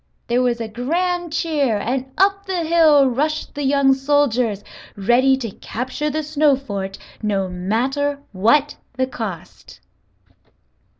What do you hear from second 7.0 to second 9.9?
no matter what the cost.